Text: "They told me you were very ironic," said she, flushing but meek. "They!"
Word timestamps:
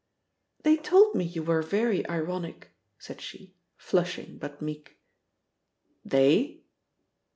"They 0.63 0.77
told 0.77 1.13
me 1.13 1.23
you 1.25 1.43
were 1.43 1.61
very 1.61 2.09
ironic," 2.09 2.69
said 2.97 3.21
she, 3.21 3.53
flushing 3.77 4.39
but 4.39 4.59
meek. 4.59 4.97
"They!" 6.03 6.63